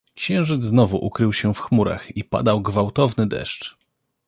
[0.15, 3.77] "Księżyc znowu ukrył się w chmurach i padał gwałtowny deszcz."